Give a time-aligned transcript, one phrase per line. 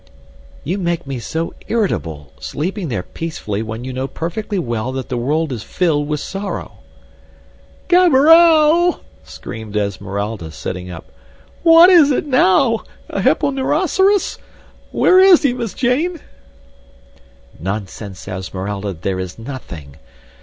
[0.63, 5.15] "You make me so irritable, sleeping there peacefully when you know perfectly well that the
[5.17, 6.79] world is filled with sorrow."
[7.87, 11.11] "Gaberelle!" screamed Esmeralda, sitting up.
[11.61, 12.79] "What is it now?
[13.09, 14.39] A hipponocerous?
[14.91, 16.19] Where is he, Miss Jane?"
[17.59, 19.97] "Nonsense, Esmeralda, there is nothing.